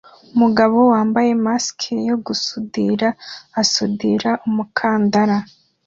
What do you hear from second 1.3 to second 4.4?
mask yo gusudira asudira